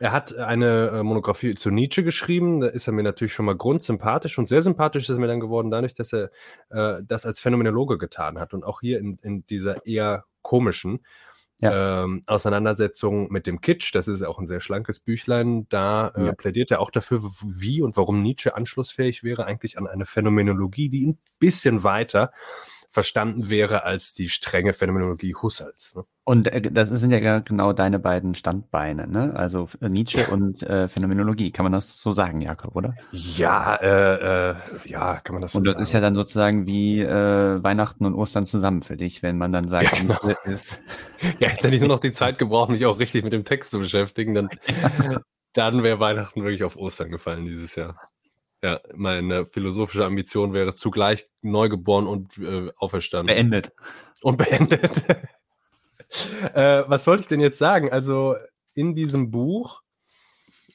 er 0.00 0.12
hat 0.12 0.36
eine 0.36 0.88
äh, 0.88 1.02
Monographie 1.02 1.54
zu 1.54 1.70
Nietzsche 1.70 2.02
geschrieben. 2.02 2.60
Da 2.60 2.68
ist 2.68 2.86
er 2.86 2.92
mir 2.92 3.02
natürlich 3.02 3.32
schon 3.32 3.46
mal 3.46 3.56
grundsympathisch 3.56 4.38
und 4.38 4.46
sehr 4.46 4.62
sympathisch 4.62 5.04
ist 5.04 5.10
er 5.10 5.18
mir 5.18 5.28
dann 5.28 5.40
geworden, 5.40 5.70
dadurch, 5.70 5.94
dass 5.94 6.12
er 6.12 6.30
äh, 6.70 7.02
das 7.04 7.26
als 7.26 7.40
Phänomenologe 7.40 7.98
getan 7.98 8.38
hat 8.38 8.54
und 8.54 8.64
auch 8.64 8.80
hier 8.80 8.98
in, 8.98 9.18
in 9.22 9.46
dieser 9.46 9.86
eher 9.86 10.24
komischen 10.42 11.00
ja. 11.60 12.04
ähm, 12.04 12.22
Auseinandersetzung 12.26 13.30
mit 13.30 13.46
dem 13.46 13.60
Kitsch. 13.60 13.94
Das 13.94 14.08
ist 14.08 14.22
auch 14.22 14.38
ein 14.38 14.46
sehr 14.46 14.60
schlankes 14.60 15.00
Büchlein. 15.00 15.68
Da 15.68 16.08
äh, 16.08 16.26
ja. 16.26 16.32
plädiert 16.32 16.70
er 16.70 16.80
auch 16.80 16.90
dafür, 16.90 17.22
wie 17.22 17.80
und 17.80 17.96
warum 17.96 18.22
Nietzsche 18.22 18.54
anschlussfähig 18.54 19.22
wäre, 19.22 19.46
eigentlich 19.46 19.78
an 19.78 19.86
eine 19.86 20.06
Phänomenologie, 20.06 20.88
die 20.88 21.06
ein 21.06 21.18
bisschen 21.38 21.84
weiter 21.84 22.32
verstanden 22.94 23.50
wäre 23.50 23.82
als 23.82 24.14
die 24.14 24.28
strenge 24.28 24.72
Phänomenologie 24.72 25.34
Husserls. 25.34 25.96
Ne? 25.96 26.04
Und 26.22 26.46
äh, 26.46 26.62
das 26.62 26.88
sind 26.90 27.10
ja 27.10 27.40
genau 27.40 27.72
deine 27.72 27.98
beiden 27.98 28.36
Standbeine, 28.36 29.08
ne? 29.08 29.34
Also 29.34 29.68
äh, 29.80 29.88
Nietzsche 29.88 30.28
und 30.28 30.62
äh, 30.62 30.86
Phänomenologie. 30.88 31.50
Kann 31.50 31.64
man 31.64 31.72
das 31.72 32.00
so 32.00 32.12
sagen, 32.12 32.40
Jakob, 32.40 32.76
oder? 32.76 32.94
Ja, 33.10 33.74
äh, 33.74 34.50
äh, 34.50 34.54
ja, 34.84 35.16
kann 35.16 35.34
man 35.34 35.42
das 35.42 35.52
so 35.52 35.58
sagen. 35.58 35.68
Und 35.68 35.74
das 35.74 35.88
ist 35.88 35.92
ja 35.92 36.00
dann 36.00 36.14
sozusagen 36.14 36.66
wie 36.66 37.04
Weihnachten 37.04 38.06
und 38.06 38.14
Ostern 38.14 38.46
zusammen 38.46 38.82
für 38.82 38.96
dich, 38.96 39.22
wenn 39.22 39.38
man 39.38 39.52
dann 39.52 39.68
sagt, 39.68 39.92
ja, 39.92 39.98
genau. 39.98 40.36
ist. 40.44 40.80
Ja, 41.40 41.48
jetzt 41.48 41.64
hätte 41.64 41.74
ich 41.74 41.80
nur 41.80 41.88
noch 41.88 42.00
die 42.00 42.12
Zeit 42.12 42.38
gebraucht, 42.38 42.68
mich 42.68 42.84
auch 42.84 42.98
richtig 42.98 43.24
mit 43.24 43.32
dem 43.32 43.44
Text 43.44 43.70
zu 43.70 43.78
beschäftigen, 43.78 44.34
dann, 44.34 44.50
dann 45.54 45.82
wäre 45.82 45.98
Weihnachten 45.98 46.42
wirklich 46.42 46.64
auf 46.64 46.76
Ostern 46.76 47.10
gefallen 47.10 47.46
dieses 47.46 47.74
Jahr. 47.74 47.98
Ja, 48.64 48.80
meine 48.94 49.44
philosophische 49.44 50.06
Ambition 50.06 50.54
wäre 50.54 50.72
zugleich 50.72 51.28
neugeboren 51.42 52.06
und 52.06 52.38
äh, 52.38 52.72
auferstanden. 52.78 53.26
Beendet. 53.26 53.72
Und 54.22 54.38
beendet. 54.38 55.04
äh, 56.54 56.82
was 56.86 57.06
wollte 57.06 57.20
ich 57.20 57.26
denn 57.26 57.40
jetzt 57.40 57.58
sagen? 57.58 57.92
Also 57.92 58.36
in 58.72 58.94
diesem 58.94 59.30
Buch 59.30 59.82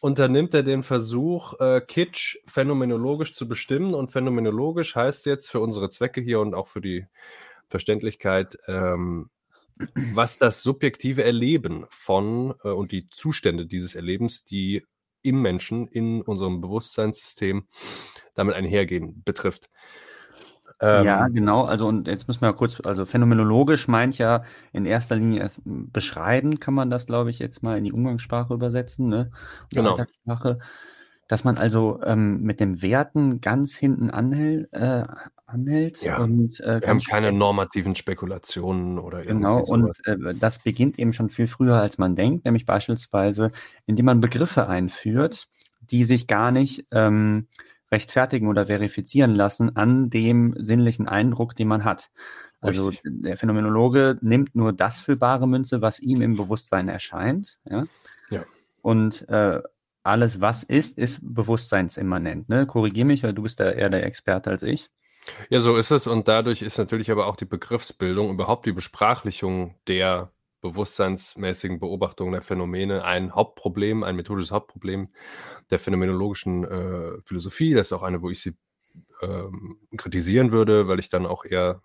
unternimmt 0.01 0.53
er 0.53 0.61
den 0.61 0.83
Versuch, 0.83 1.59
äh, 1.59 1.81
Kitsch 1.81 2.37
phänomenologisch 2.45 3.33
zu 3.33 3.47
bestimmen. 3.47 3.95
Und 3.95 4.11
phänomenologisch 4.11 4.95
heißt 4.95 5.25
jetzt 5.25 5.49
für 5.49 5.59
unsere 5.59 5.89
Zwecke 5.89 6.21
hier 6.21 6.41
und 6.41 6.53
auch 6.53 6.67
für 6.67 6.81
die 6.81 7.07
Verständlichkeit, 7.69 8.59
ähm, 8.67 9.31
was 10.13 10.37
das 10.37 10.61
subjektive 10.61 11.23
Erleben 11.23 11.87
von 11.89 12.53
äh, 12.63 12.67
und 12.67 12.91
die 12.91 13.09
Zustände 13.09 13.65
dieses 13.65 13.95
Erlebens, 13.95 14.45
die 14.45 14.85
im 15.21 15.41
Menschen, 15.41 15.87
in 15.87 16.21
unserem 16.21 16.61
Bewusstseinssystem 16.61 17.67
damit 18.33 18.55
einhergehen, 18.55 19.21
betrifft. 19.23 19.69
Ähm, 20.81 21.05
ja, 21.05 21.27
genau. 21.27 21.65
Also 21.65 21.87
und 21.87 22.07
jetzt 22.07 22.27
müssen 22.27 22.41
wir 22.41 22.53
kurz, 22.53 22.79
also 22.81 23.05
phänomenologisch 23.05 23.87
meint 23.87 24.17
ja 24.17 24.43
in 24.71 24.85
erster 24.85 25.17
Linie 25.17 25.41
erst 25.41 25.61
beschreiben, 25.65 26.59
kann 26.59 26.73
man 26.73 26.89
das, 26.89 27.05
glaube 27.05 27.29
ich, 27.29 27.39
jetzt 27.39 27.63
mal 27.63 27.77
in 27.77 27.83
die 27.83 27.91
Umgangssprache 27.91 28.53
übersetzen, 28.53 29.09
ne? 29.09 29.31
Genau. 29.71 29.99
Dass 31.29 31.43
man 31.43 31.57
also 31.57 32.01
ähm, 32.03 32.41
mit 32.41 32.59
den 32.59 32.81
Werten 32.81 33.39
ganz 33.39 33.75
hinten 33.75 34.09
anhält, 34.09 34.73
äh, 34.73 35.03
anhält. 35.45 36.01
Ja. 36.01 36.17
Und, 36.17 36.59
äh, 36.59 36.81
wir 36.81 36.89
haben 36.89 36.99
keine 37.01 37.31
normativen 37.31 37.93
Spekulationen 37.95 38.97
oder 38.97 39.21
Genau, 39.21 39.63
und 39.63 39.91
äh, 40.05 40.33
das 40.33 40.57
beginnt 40.57 40.97
eben 40.97 41.13
schon 41.13 41.29
viel 41.29 41.47
früher, 41.47 41.75
als 41.75 41.99
man 41.99 42.15
denkt, 42.15 42.45
nämlich 42.45 42.65
beispielsweise, 42.65 43.51
indem 43.85 44.07
man 44.07 44.21
Begriffe 44.21 44.67
einführt, 44.67 45.47
die 45.81 46.03
sich 46.03 46.25
gar 46.25 46.51
nicht 46.51 46.87
ähm, 46.91 47.45
rechtfertigen 47.91 48.47
oder 48.47 48.65
verifizieren 48.65 49.35
lassen 49.35 49.75
an 49.75 50.09
dem 50.09 50.55
sinnlichen 50.57 51.07
Eindruck, 51.07 51.55
den 51.55 51.67
man 51.67 51.83
hat. 51.83 52.09
Also 52.59 52.87
Richtig. 52.87 53.11
der 53.21 53.37
Phänomenologe 53.37 54.17
nimmt 54.21 54.55
nur 54.55 54.73
das 54.73 54.99
für 54.99 55.15
bare 55.15 55.47
Münze, 55.47 55.83
was 55.83 55.99
ihm 55.99 56.21
im 56.21 56.35
Bewusstsein 56.35 56.89
erscheint. 56.89 57.59
Ja. 57.69 57.85
ja. 58.31 58.43
Und 58.81 59.29
äh, 59.29 59.61
alles, 60.03 60.41
was 60.41 60.63
ist, 60.63 60.97
ist 60.97 61.21
bewusstseinsimmanent. 61.23 62.49
Ne? 62.49 62.65
Korrigier 62.65 63.05
mich, 63.05 63.23
weil 63.23 63.33
du 63.33 63.43
bist 63.43 63.59
da 63.59 63.69
eher 63.69 63.89
der 63.89 64.05
Experte 64.05 64.49
als 64.49 64.63
ich. 64.63 64.89
Ja, 65.49 65.59
so 65.59 65.75
ist 65.75 65.91
es. 65.91 66.07
Und 66.07 66.27
dadurch 66.27 66.61
ist 66.61 66.77
natürlich 66.77 67.11
aber 67.11 67.27
auch 67.27 67.35
die 67.35 67.45
Begriffsbildung, 67.45 68.31
überhaupt 68.31 68.65
die 68.65 68.71
Besprachlichung 68.71 69.75
der 69.87 70.31
bewusstseinsmäßigen 70.61 71.79
Beobachtung 71.79 72.31
der 72.31 72.41
Phänomene 72.41 73.03
ein 73.05 73.33
Hauptproblem, 73.33 74.03
ein 74.03 74.15
methodisches 74.15 74.51
Hauptproblem 74.51 75.09
der 75.69 75.79
phänomenologischen 75.79 76.65
äh, 76.65 77.21
Philosophie. 77.25 77.73
Das 77.73 77.87
ist 77.87 77.93
auch 77.93 78.03
eine, 78.03 78.21
wo 78.21 78.29
ich 78.29 78.41
sie 78.41 78.55
ähm, 79.21 79.79
kritisieren 79.95 80.51
würde, 80.51 80.87
weil 80.87 80.99
ich 80.99 81.09
dann 81.09 81.25
auch 81.25 81.45
eher 81.45 81.81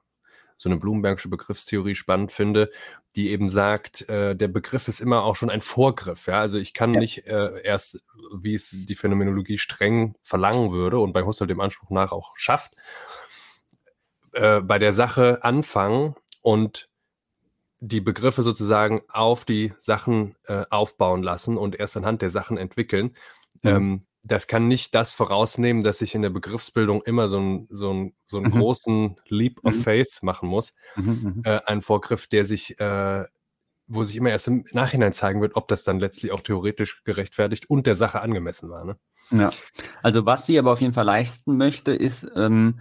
so 0.57 0.69
eine 0.69 0.79
Blumenbergsche 0.79 1.29
Begriffstheorie 1.29 1.95
spannend 1.95 2.33
finde, 2.33 2.71
die 3.17 3.31
eben 3.31 3.49
sagt, 3.49 4.09
äh, 4.09 4.35
der 4.35 4.49
Begriff 4.49 4.89
ist 4.89 5.01
immer 5.01 5.25
auch 5.25 5.37
schon 5.37 5.51
ein 5.51 5.61
Vorgriff. 5.61 6.27
Ja? 6.27 6.41
Also 6.41 6.59
ich 6.59 6.75
kann 6.75 6.95
ja. 6.95 7.01
nicht 7.01 7.27
äh, 7.27 7.61
erst, 7.63 8.03
wie 8.37 8.55
es 8.55 8.71
die 8.71 8.95
Phänomenologie 8.95 9.59
streng 9.59 10.15
verlangen 10.23 10.73
würde 10.73 10.99
und 10.99 11.13
bei 11.13 11.23
Husserl 11.23 11.49
dem 11.49 11.61
Anspruch 11.61 11.91
nach 11.91 12.13
auch 12.13 12.37
schafft, 12.37 12.73
äh, 14.33 14.61
bei 14.61 14.79
der 14.79 14.93
Sache 14.93 15.45
anfangen 15.45 16.17
und 16.43 16.89
die 17.81 18.01
Begriffe 18.01 18.43
sozusagen 18.43 19.03
auf 19.09 19.45
die 19.45 19.73
Sachen 19.79 20.37
äh, 20.45 20.65
aufbauen 20.71 21.23
lassen 21.23 21.57
und 21.57 21.77
erst 21.79 21.97
anhand 21.97 22.23
der 22.23 22.31
Sachen 22.31 22.57
entwickeln. 22.57 23.17
Mhm. 23.63 23.71
Ähm, 23.71 24.07
das 24.25 24.47
kann 24.47 24.69
nicht 24.69 24.95
das 24.95 25.13
vorausnehmen, 25.13 25.83
dass 25.83 26.01
ich 26.01 26.15
in 26.15 26.23
der 26.23 26.31
Begriffsbildung 26.31 27.03
immer 27.03 27.29
so, 27.29 27.39
ein, 27.39 27.69
so, 27.71 27.93
ein, 27.93 28.15
so 28.27 28.39
einen 28.39 28.47
mhm. 28.47 28.59
großen 28.59 29.17
Leap 29.29 29.61
of 29.63 29.75
mhm. 29.75 29.81
Faith 29.81 30.19
machen 30.23 30.49
muss. 30.49 30.75
Mhm, 30.97 31.05
mhm. 31.05 31.43
Äh, 31.45 31.61
ein 31.67 31.83
Vorgriff, 31.83 32.27
der 32.27 32.47
sich, 32.47 32.81
äh, 32.81 33.25
wo 33.87 34.03
sich 34.03 34.17
immer 34.17 34.31
erst 34.31 34.49
im 34.49 34.65
Nachhinein 34.73 35.13
zeigen 35.13 35.43
wird, 35.43 35.57
ob 35.57 35.69
das 35.69 35.85
dann 35.85 36.01
letztlich 36.01 36.33
auch 36.33 36.41
theoretisch 36.41 37.05
gerechtfertigt 37.05 37.69
und 37.69 37.87
der 37.87 37.97
Sache 37.97 38.23
angemessen 38.23 38.71
war. 38.71 38.85
Ne? 38.85 38.97
Ja, 39.31 39.51
also 40.03 40.25
was 40.25 40.47
sie 40.47 40.59
aber 40.59 40.73
auf 40.73 40.81
jeden 40.81 40.95
Fall 40.95 41.05
leisten 41.05 41.59
möchte, 41.59 41.93
ist 41.93 42.27
ähm, 42.35 42.81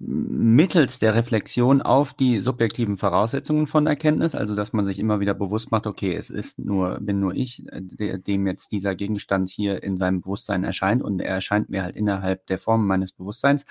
mittels 0.00 0.98
der 0.98 1.14
Reflexion 1.14 1.82
auf 1.82 2.14
die 2.14 2.40
subjektiven 2.40 2.96
Voraussetzungen 2.96 3.66
von 3.66 3.86
Erkenntnis, 3.86 4.34
also 4.34 4.54
dass 4.54 4.72
man 4.72 4.86
sich 4.86 4.98
immer 4.98 5.20
wieder 5.20 5.34
bewusst 5.34 5.70
macht, 5.70 5.86
okay, 5.86 6.14
es 6.14 6.30
ist 6.30 6.58
nur, 6.58 6.98
bin 7.00 7.20
nur 7.20 7.34
ich, 7.34 7.66
dem 7.72 8.46
jetzt 8.46 8.70
dieser 8.70 8.94
Gegenstand 8.94 9.50
hier 9.50 9.82
in 9.82 9.96
seinem 9.96 10.20
Bewusstsein 10.20 10.64
erscheint 10.64 11.02
und 11.02 11.20
er 11.20 11.34
erscheint 11.34 11.68
mir 11.68 11.82
halt 11.82 11.96
innerhalb 11.96 12.46
der 12.46 12.58
Form 12.58 12.86
meines 12.86 13.12
Bewusstseins, 13.12 13.66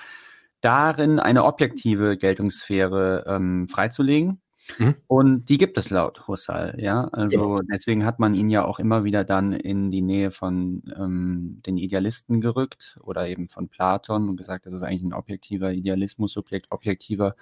darin 0.61 1.19
eine 1.19 1.45
objektive 1.45 2.17
Geltungssphäre 2.17 3.23
ähm, 3.27 3.67
freizulegen 3.69 4.41
Mhm. 4.77 4.95
Und 5.07 5.45
die 5.45 5.57
gibt 5.57 5.77
es 5.77 5.89
laut 5.89 6.27
Husserl, 6.27 6.75
ja. 6.79 7.05
Also 7.05 7.55
genau. 7.55 7.61
deswegen 7.61 8.05
hat 8.05 8.19
man 8.19 8.33
ihn 8.33 8.49
ja 8.49 8.65
auch 8.65 8.79
immer 8.79 9.03
wieder 9.03 9.23
dann 9.23 9.53
in 9.53 9.91
die 9.91 10.01
Nähe 10.01 10.31
von 10.31 10.83
ähm, 10.97 11.61
den 11.65 11.77
Idealisten 11.77 12.41
gerückt 12.41 12.99
oder 13.03 13.27
eben 13.27 13.49
von 13.49 13.69
Platon 13.69 14.29
und 14.29 14.37
gesagt, 14.37 14.65
das 14.65 14.73
ist 14.73 14.83
eigentlich 14.83 15.03
ein 15.03 15.13
objektiver 15.13 15.71
Idealismus, 15.71 16.33
Subjekt 16.33 16.71
objektiver 16.71 17.35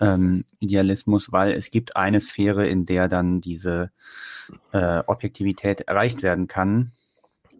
ähm, 0.00 0.44
Idealismus, 0.60 1.32
weil 1.32 1.52
es 1.52 1.70
gibt 1.70 1.96
eine 1.96 2.20
Sphäre, 2.20 2.66
in 2.66 2.86
der 2.86 3.08
dann 3.08 3.40
diese 3.40 3.90
äh, 4.72 5.02
Objektivität 5.06 5.82
erreicht 5.82 6.22
werden 6.22 6.46
kann. 6.46 6.92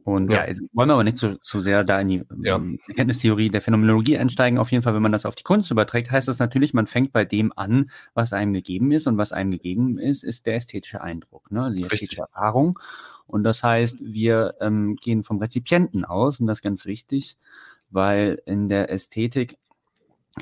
Und 0.04 0.30
ja, 0.30 0.46
ja 0.46 0.54
wollen 0.74 0.90
wir 0.90 0.94
aber 0.94 1.04
nicht 1.04 1.16
zu, 1.16 1.40
zu 1.40 1.60
sehr 1.60 1.82
da 1.82 1.98
in 2.00 2.08
die 2.08 2.22
ja. 2.42 2.60
Erkenntnistheorie 2.88 3.48
der 3.48 3.62
Phänomenologie 3.62 4.18
einsteigen. 4.18 4.58
Auf 4.58 4.70
jeden 4.70 4.82
Fall, 4.82 4.94
wenn 4.94 5.02
man 5.02 5.12
das 5.12 5.24
auf 5.24 5.34
die 5.34 5.42
Kunst 5.42 5.70
überträgt, 5.70 6.10
heißt 6.10 6.28
das 6.28 6.38
natürlich, 6.38 6.74
man 6.74 6.86
fängt 6.86 7.12
bei 7.12 7.24
dem 7.24 7.52
an, 7.56 7.90
was 8.12 8.34
einem 8.34 8.52
gegeben 8.52 8.92
ist. 8.92 9.06
Und 9.06 9.16
was 9.16 9.32
einem 9.32 9.50
gegeben 9.50 9.98
ist, 9.98 10.22
ist 10.22 10.46
der 10.46 10.56
ästhetische 10.56 11.00
Eindruck, 11.00 11.50
ne? 11.50 11.62
Also 11.64 11.78
die 11.78 11.86
ästhetische 11.86 12.20
Erfahrung. 12.20 12.78
Und 13.26 13.44
das 13.44 13.62
heißt, 13.62 13.98
wir 14.00 14.54
ähm, 14.60 14.96
gehen 14.96 15.24
vom 15.24 15.38
Rezipienten 15.38 16.04
aus, 16.04 16.38
und 16.38 16.46
das 16.46 16.58
ist 16.58 16.62
ganz 16.62 16.84
wichtig, 16.84 17.38
weil 17.90 18.42
in 18.44 18.68
der 18.68 18.90
Ästhetik 18.90 19.56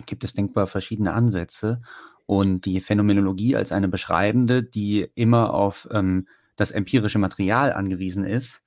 gibt 0.06 0.24
es 0.24 0.32
denkbar 0.32 0.66
verschiedene 0.66 1.12
Ansätze. 1.12 1.82
Und 2.26 2.64
die 2.64 2.80
Phänomenologie 2.80 3.54
als 3.54 3.70
eine 3.70 3.88
beschreibende, 3.88 4.62
die 4.62 5.08
immer 5.14 5.54
auf 5.54 5.88
ähm, 5.92 6.26
das 6.56 6.70
empirische 6.70 7.18
Material 7.18 7.72
angewiesen 7.72 8.24
ist, 8.24 8.62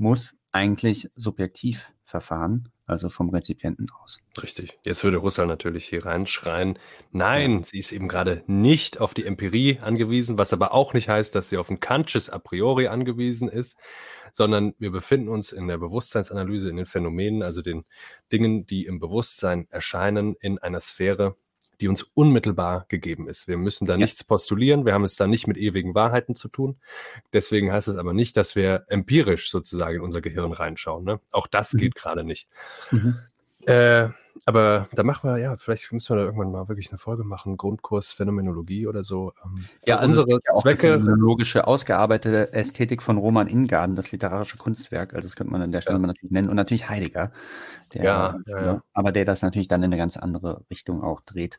muss 0.00 0.36
eigentlich 0.50 1.10
subjektiv 1.14 1.92
verfahren, 2.02 2.70
also 2.86 3.08
vom 3.08 3.28
Rezipienten 3.28 3.88
aus. 4.02 4.18
Richtig. 4.42 4.76
Jetzt 4.84 5.04
würde 5.04 5.18
Russell 5.18 5.46
natürlich 5.46 5.86
hier 5.86 6.04
reinschreien, 6.04 6.76
nein, 7.12 7.58
ja. 7.58 7.64
sie 7.64 7.78
ist 7.78 7.92
eben 7.92 8.08
gerade 8.08 8.42
nicht 8.46 9.00
auf 9.00 9.14
die 9.14 9.24
Empirie 9.24 9.78
angewiesen, 9.78 10.38
was 10.38 10.52
aber 10.52 10.74
auch 10.74 10.94
nicht 10.94 11.08
heißt, 11.08 11.34
dass 11.34 11.50
sie 11.50 11.58
auf 11.58 11.70
ein 11.70 11.78
Kantsches 11.78 12.30
a 12.30 12.38
priori 12.38 12.88
angewiesen 12.88 13.48
ist, 13.48 13.78
sondern 14.32 14.74
wir 14.78 14.90
befinden 14.90 15.28
uns 15.28 15.52
in 15.52 15.68
der 15.68 15.78
Bewusstseinsanalyse, 15.78 16.68
in 16.68 16.76
den 16.76 16.86
Phänomenen, 16.86 17.42
also 17.42 17.62
den 17.62 17.84
Dingen, 18.32 18.66
die 18.66 18.86
im 18.86 18.98
Bewusstsein 18.98 19.68
erscheinen, 19.70 20.34
in 20.40 20.58
einer 20.58 20.80
Sphäre, 20.80 21.36
die 21.80 21.88
uns 21.88 22.02
unmittelbar 22.14 22.86
gegeben 22.88 23.28
ist. 23.28 23.48
Wir 23.48 23.56
müssen 23.56 23.86
da 23.86 23.94
ja. 23.94 23.98
nichts 23.98 24.24
postulieren, 24.24 24.84
wir 24.84 24.94
haben 24.94 25.04
es 25.04 25.16
da 25.16 25.26
nicht 25.26 25.46
mit 25.46 25.56
ewigen 25.56 25.94
Wahrheiten 25.94 26.34
zu 26.34 26.48
tun. 26.48 26.78
Deswegen 27.32 27.72
heißt 27.72 27.88
es 27.88 27.96
aber 27.96 28.12
nicht, 28.12 28.36
dass 28.36 28.56
wir 28.56 28.84
empirisch 28.88 29.50
sozusagen 29.50 29.96
in 29.96 30.02
unser 30.02 30.20
Gehirn 30.20 30.52
reinschauen. 30.52 31.04
Ne? 31.04 31.20
Auch 31.32 31.46
das 31.46 31.72
mhm. 31.72 31.78
geht 31.78 31.94
gerade 31.94 32.24
nicht. 32.24 32.48
Mhm. 32.90 33.16
Äh, 33.66 34.08
aber 34.46 34.88
da 34.92 35.02
machen 35.02 35.28
wir, 35.28 35.38
ja, 35.38 35.56
vielleicht 35.56 35.92
müssen 35.92 36.14
wir 36.14 36.20
da 36.20 36.24
irgendwann 36.24 36.50
mal 36.50 36.68
wirklich 36.68 36.90
eine 36.90 36.98
Folge 36.98 37.24
machen, 37.24 37.56
Grundkurs 37.56 38.12
Phänomenologie 38.12 38.86
oder 38.86 39.02
so. 39.02 39.32
Ähm, 39.44 39.64
ja, 39.84 39.98
also 39.98 40.22
unsere 40.22 40.40
ja 40.46 40.54
Zwecke. 40.54 40.92
Phänomenologische, 40.92 41.66
ausgearbeitete 41.66 42.52
Ästhetik 42.52 43.02
von 43.02 43.18
Roman 43.18 43.48
Ingarden, 43.48 43.96
das 43.96 44.12
literarische 44.12 44.56
Kunstwerk, 44.56 45.14
also 45.14 45.26
das 45.26 45.36
könnte 45.36 45.52
man 45.52 45.62
an 45.62 45.72
der 45.72 45.82
Stelle 45.82 45.98
ja. 45.98 46.06
natürlich 46.06 46.30
nennen. 46.30 46.48
Und 46.48 46.56
natürlich 46.56 46.88
Heidegger, 46.88 47.32
der, 47.92 48.04
ja, 48.04 48.38
ja, 48.46 48.64
ja, 48.64 48.82
aber 48.92 49.12
der 49.12 49.24
das 49.24 49.42
natürlich 49.42 49.68
dann 49.68 49.82
in 49.82 49.92
eine 49.92 49.98
ganz 49.98 50.16
andere 50.16 50.64
Richtung 50.70 51.02
auch 51.02 51.20
dreht. 51.20 51.58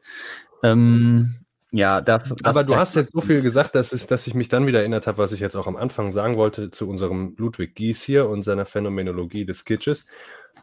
Ähm, 0.64 1.36
ja, 1.74 2.02
dafür, 2.02 2.36
aber 2.44 2.64
du 2.64 2.76
hast 2.76 2.96
jetzt 2.96 3.14
so 3.14 3.22
viel 3.22 3.42
gesagt, 3.42 3.76
dass 3.76 3.94
ich, 3.94 4.06
dass 4.06 4.28
ich 4.28 4.34
mich 4.34 4.50
dann 4.50 4.68
wieder 4.68 4.80
erinnert 4.80 5.08
habe, 5.08 5.20
was 5.20 5.32
ich 5.32 5.40
jetzt 5.40 5.56
auch 5.56 5.68
am 5.68 5.78
Anfang 5.78 6.12
sagen 6.12 6.36
wollte 6.36 6.70
zu 6.70 6.90
unserem 6.90 7.36
Ludwig 7.38 7.76
Gies 7.76 8.02
hier 8.02 8.28
und 8.28 8.42
seiner 8.42 8.66
Phänomenologie 8.66 9.46
des 9.46 9.64
Kitsches. 9.64 10.06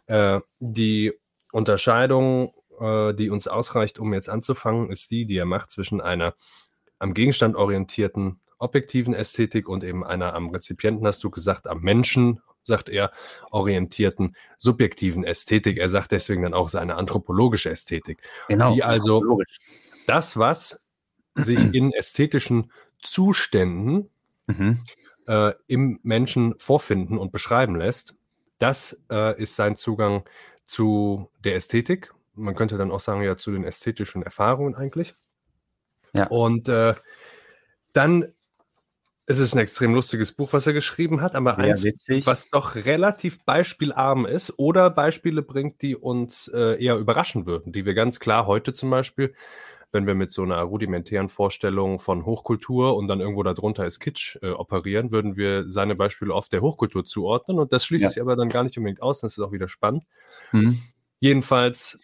Äh, 0.06 0.40
die 0.60 1.14
Unterscheidung, 1.52 2.52
äh, 2.80 3.14
die 3.14 3.30
uns 3.30 3.46
ausreicht, 3.48 3.98
um 3.98 4.12
jetzt 4.14 4.28
anzufangen, 4.28 4.90
ist 4.90 5.10
die, 5.10 5.26
die 5.26 5.36
er 5.36 5.46
macht 5.46 5.70
zwischen 5.70 6.00
einer 6.00 6.34
am 6.98 7.14
Gegenstand 7.14 7.56
orientierten 7.56 8.40
objektiven 8.58 9.14
Ästhetik 9.14 9.68
und 9.68 9.84
eben 9.84 10.04
einer 10.04 10.34
am 10.34 10.50
Rezipienten, 10.50 11.06
hast 11.06 11.22
du 11.22 11.30
gesagt, 11.30 11.68
am 11.68 11.80
Menschen, 11.80 12.40
sagt 12.64 12.88
er, 12.88 13.12
orientierten 13.50 14.36
subjektiven 14.56 15.24
Ästhetik. 15.24 15.78
Er 15.78 15.88
sagt 15.88 16.12
deswegen 16.12 16.42
dann 16.42 16.54
auch 16.54 16.68
seine 16.68 16.96
anthropologische 16.96 17.70
Ästhetik. 17.70 18.20
Genau. 18.48 18.74
Die 18.74 18.82
also 18.82 19.40
das, 20.06 20.36
was 20.36 20.82
sich 21.34 21.72
in 21.72 21.92
ästhetischen 21.92 22.72
Zuständen 23.02 24.10
mhm. 24.46 24.80
äh, 25.26 25.52
im 25.66 26.00
Menschen 26.02 26.54
vorfinden 26.58 27.16
und 27.16 27.32
beschreiben 27.32 27.76
lässt, 27.76 28.16
das 28.58 29.02
äh, 29.10 29.40
ist 29.40 29.54
sein 29.54 29.76
Zugang 29.76 30.24
zu 30.68 31.30
der 31.44 31.56
Ästhetik. 31.56 32.14
Man 32.34 32.54
könnte 32.56 32.78
dann 32.78 32.92
auch 32.92 33.00
sagen, 33.00 33.22
ja, 33.22 33.36
zu 33.36 33.52
den 33.52 33.64
ästhetischen 33.64 34.22
Erfahrungen 34.22 34.76
eigentlich. 34.76 35.16
Ja. 36.12 36.26
Und 36.28 36.68
äh, 36.68 36.94
dann 37.92 38.32
Es 39.26 39.38
ist 39.38 39.54
ein 39.54 39.58
extrem 39.60 39.94
lustiges 39.94 40.32
Buch, 40.32 40.54
was 40.54 40.66
er 40.66 40.72
geschrieben 40.72 41.20
hat, 41.20 41.34
aber 41.34 41.56
Sehr 41.60 41.64
eins, 41.64 41.84
witzig. 41.84 42.26
was 42.26 42.48
doch 42.50 42.76
relativ 42.76 43.44
beispielarm 43.44 44.24
ist 44.26 44.58
oder 44.58 44.88
Beispiele 44.90 45.42
bringt, 45.42 45.82
die 45.82 45.96
uns 45.96 46.48
äh, 46.48 46.82
eher 46.82 46.96
überraschen 46.96 47.44
würden, 47.46 47.72
die 47.72 47.84
wir 47.84 47.92
ganz 47.94 48.20
klar 48.20 48.46
heute 48.46 48.72
zum 48.72 48.88
Beispiel, 48.90 49.34
wenn 49.92 50.06
wir 50.06 50.14
mit 50.14 50.30
so 50.30 50.42
einer 50.42 50.60
rudimentären 50.62 51.28
Vorstellung 51.28 51.98
von 51.98 52.26
Hochkultur 52.26 52.96
und 52.96 53.08
dann 53.08 53.20
irgendwo 53.20 53.42
darunter 53.42 53.86
ist 53.86 54.00
Kitsch 54.00 54.36
äh, 54.42 54.50
operieren, 54.50 55.12
würden 55.12 55.36
wir 55.36 55.70
seine 55.70 55.94
Beispiele 55.94 56.34
oft 56.34 56.52
der 56.52 56.60
Hochkultur 56.60 57.04
zuordnen 57.04 57.58
und 57.58 57.72
das 57.72 57.84
schließt 57.86 58.02
Ja. 58.02 58.08
sich 58.10 58.20
aber 58.20 58.36
dann 58.36 58.48
gar 58.48 58.64
nicht 58.64 58.76
unbedingt 58.76 59.02
aus, 59.02 59.20
das 59.20 59.38
ist 59.38 59.44
auch 59.44 59.52
wieder 59.52 59.68
spannend. 59.68 60.04
Mhm. 60.52 60.78
Jedenfalls 61.20 61.98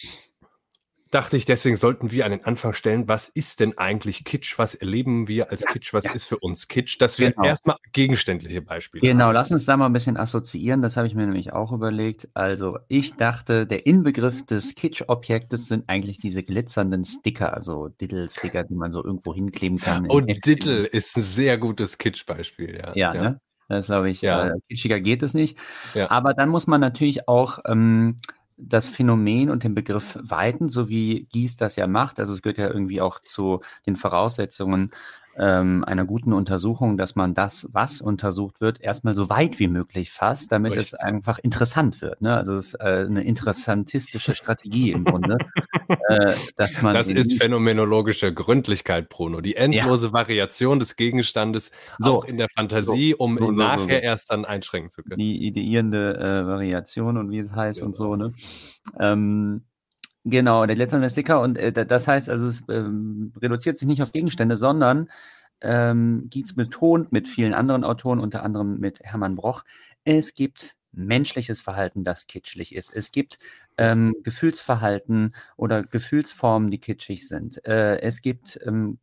dachte 1.15 1.37
ich, 1.37 1.45
deswegen 1.45 1.77
sollten 1.77 2.11
wir 2.11 2.25
an 2.25 2.33
den 2.33 2.45
Anfang 2.45 2.73
stellen, 2.73 3.07
was 3.09 3.29
ist 3.29 3.61
denn 3.61 3.79
eigentlich 3.79 4.25
Kitsch? 4.25 4.59
Was 4.59 4.75
erleben 4.75 5.29
wir 5.29 5.51
als 5.51 5.65
Kitsch? 5.65 5.93
Was 5.95 6.05
ist 6.13 6.25
für 6.25 6.39
uns 6.39 6.69
Kitsch? 6.69 7.01
Dass 7.01 7.19
wir 7.19 7.31
Genau. 7.33 7.47
erstmal 7.47 7.77
gegenständliche 7.93 8.61
Beispiele 8.63 9.01
Genau, 9.01 9.27
haben. 9.27 9.35
lass 9.35 9.51
uns 9.53 9.65
da 9.65 9.77
mal 9.77 9.87
ein 9.87 9.93
bisschen 9.93 10.17
assoziieren. 10.17 10.83
Das 10.83 10.97
habe 10.97 11.07
ich 11.07 11.15
mir 11.15 11.25
nämlich 11.25 11.53
auch 11.53 11.73
überlegt. 11.73 12.29
Also, 12.35 12.79
ich 12.89 13.15
dachte, 13.15 13.67
der 13.67 13.87
Inbegriff 13.87 14.45
des 14.47 14.75
Kitsch-Objektes 14.75 15.69
sind 15.69 15.85
eigentlich 15.89 16.19
diese 16.19 16.43
glitzernden 16.43 17.05
Sticker, 17.05 17.55
also 17.55 17.89
Diddle-Sticker, 17.89 18.65
die 18.65 18.75
man 18.75 18.91
so 18.93 19.05
irgendwo 19.05 19.35
hinkleben 19.35 19.79
kann. 19.79 20.07
Und. 20.11 20.29
Diddle 20.47 20.85
ist 20.87 21.17
ein 21.17 21.23
sehr 21.23 21.59
gutes 21.59 21.99
Kitsch-Beispiel, 21.99 22.77
ja. 22.77 22.93
Ja, 22.97 23.15
ne? 23.15 23.41
Das 23.69 23.87
glaube 23.87 24.11
ich, 24.11 24.21
Ja. 24.21 24.49
äh, 24.49 24.53
kitschiger 24.69 25.01
geht 25.01 25.23
es 25.23 25.33
nicht. 25.33 25.57
Ja. 25.95 26.11
Aber 26.11 26.35
dann 26.35 26.49
muss 26.51 26.67
man 26.67 26.81
natürlich 26.81 27.29
auch 27.29 27.61
ähm, 27.67 28.17
das 28.57 28.89
Phänomen 28.89 29.51
und 29.51 29.65
den 29.65 29.75
Begriff 29.75 30.19
weiten, 30.21 30.69
so 30.69 30.89
wie 30.89 31.25
Gies 31.33 31.57
das 31.57 31.77
ja 31.77 31.87
macht. 31.87 32.21
Also 32.21 32.33
es 32.33 32.43
gehört 32.43 32.59
ja 32.59 32.69
irgendwie 32.69 33.01
auch 33.01 33.21
zu 33.21 33.61
den 33.87 33.97
Voraussetzungen 33.97 34.91
ähm, 35.37 35.85
einer 35.85 36.05
guten 36.05 36.33
Untersuchung, 36.33 36.97
dass 36.97 37.17
man 37.17 37.35
das, 37.35 37.69
was 37.73 38.01
untersucht 38.01 38.61
wird, 38.61 38.81
erstmal 38.81 39.15
so 39.15 39.29
weit 39.29 39.59
wie 39.59 39.69
möglich 39.69 40.13
fasst, 40.13 40.53
damit 40.53 40.73
es 40.73 40.93
Richtig. 40.93 41.01
einfach 41.01 41.39
interessant 41.39 42.01
wird. 42.03 42.21
Ne? 42.21 42.37
Also 42.37 42.55
es 42.55 42.67
ist 42.67 42.75
äh, 42.81 43.07
eine 43.07 43.25
interessantistische 43.25 44.35
Strategie 44.35 44.93
im 44.93 45.05
Grunde. 45.05 45.39
äh, 45.89 46.35
dass 46.57 46.83
man 46.83 46.95
Das 46.95 47.11
ist 47.11 47.35
phänomenologische 47.41 48.33
Gründlichkeit, 48.33 49.09
Bruno. 49.09 49.41
Die 49.41 49.57
endlose 49.57 50.13
Variation 50.13 50.79
des 50.79 50.97
Gegenstandes 50.97 51.71
So. 51.99 52.19
auch 52.21 52.25
in 52.25 52.37
der 52.39 52.49
Fantasie, 52.49 53.15
um 53.15 53.37
So, 53.39 53.45
so, 53.45 53.51
so, 53.51 53.53
nachher 53.57 53.99
so. 53.99 54.03
erst 54.03 54.31
dann 54.31 54.45
einschränken 54.45 54.91
zu 54.91 55.03
können. 55.03 55.19
die 55.19 55.45
ideierende 55.47 56.17
äh, 56.19 56.47
Variation 56.47 57.17
und 57.19 57.31
wie 57.31 57.39
es 57.39 57.53
heißt 57.53 57.83
und 57.83 57.97
Genau. 57.97 58.11
so, 58.11 58.17
ne? 58.17 58.33
Ähm, 58.99 59.65
genau, 60.25 60.67
der 60.67 60.77
glitzernde 60.77 61.11
Sticker 61.11 61.41
und 61.41 61.57
äh, 61.59 61.73
da- 61.73 61.85
das 61.85 62.07
heißt, 62.09 62.29
also 62.29 62.47
es 62.47 62.63
ähm, 62.69 63.33
reduziert 63.41 63.79
sich 63.79 63.89
nicht 63.89 64.03
auf 64.03 64.13
Gegenstände, 64.13 64.57
sondern 64.57 65.09
ähm, 65.61 66.27
Gietz 66.31 66.55
betont 66.55 67.13
mit 67.13 67.29
vielen 67.29 67.55
anderen 67.55 67.85
Autoren, 67.85 68.21
unter 68.21 68.43
anderem 68.43 68.79
mit 68.81 69.01
Hermann 69.03 69.37
Broch, 69.37 69.65
es 70.05 70.35
gibt 70.35 70.77
menschliches 70.97 71.61
Verhalten, 71.61 72.05
das 72.05 72.27
kitschlich 72.27 72.75
ist. 72.75 72.95
Es 72.95 73.13
gibt 73.13 73.39
ähm, 73.79 74.15
Gefühlsverhalten 74.23 75.35
oder 75.57 75.83
Gefühlsformen, 75.83 76.71
die 76.71 76.79
kitschig 76.79 77.27
sind. 77.29 77.65
Äh, 77.67 78.01
es 78.01 78.23
gibt 78.23 78.59
ähm, 78.65 78.99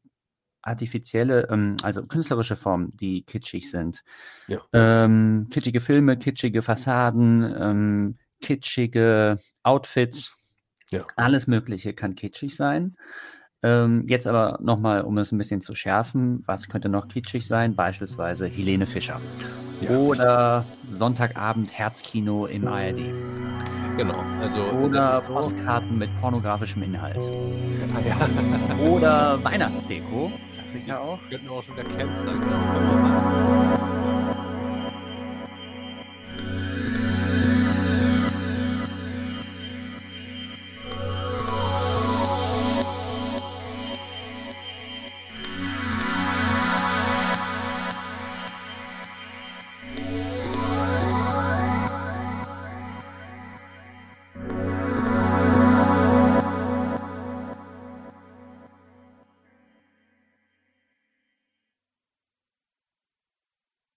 artifizielle, 0.62 1.48
ähm, 1.50 1.78
also 1.84 2.06
künstlerische 2.06 2.56
Formen, 2.56 2.96
die 2.98 3.24
kitschig 3.24 3.70
sind. 3.72 4.04
Ja. 4.48 4.62
Ähm, 4.74 5.48
kitschige 5.52 5.82
Filme, 5.82 6.18
kitschige 6.18 6.62
Fassaden, 6.62 7.54
ähm, 7.58 8.18
kitschige 8.42 9.40
Outfits, 9.64 10.38
Ja. 10.90 11.00
alles 11.16 11.48
Mögliche 11.48 11.94
kann 11.94 12.16
kitschig 12.16 12.56
sein. 12.56 12.96
Ähm, 13.64 14.06
jetzt 14.08 14.26
aber 14.28 14.58
nochmal, 14.62 15.02
um 15.02 15.18
es 15.20 15.32
ein 15.32 15.38
bisschen 15.38 15.62
zu 15.62 15.76
schärfen, 15.76 16.44
was 16.48 16.68
könnte 16.68 16.90
noch 16.90 17.08
kitschig 17.08 17.46
sein? 17.46 17.76
Beispielsweise 17.76 18.48
Helene 18.48 18.88
Fischer. 18.88 19.22
Ja, 19.82 19.98
Oder 19.98 20.66
Sonntagabend 20.90 21.72
Herzkino 21.72 22.46
im 22.48 22.68
ARD. 22.68 23.14
Genau. 23.98 24.24
Also 24.40 24.60
Oder. 24.78 25.22
Postkarten 25.22 25.98
mit 25.98 26.10
pornografischem 26.20 26.82
Inhalt. 26.84 27.22
Ja. 28.06 28.88
Oder 28.90 29.44
Weihnachtsdeko. 29.44 30.32
Klassiker 30.56 31.02
auch. 31.02 31.20
Könnten 31.30 31.50
auch 31.50 31.62
schon 31.64 31.76
wieder 31.76 31.90
Camps 31.98 32.24
sein. 32.24 32.40
Genau. 32.40 33.71